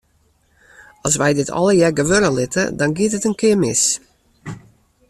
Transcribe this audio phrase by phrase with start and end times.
[1.05, 3.83] As wy dit allegear gewurde litte, dan giet it in kear mis.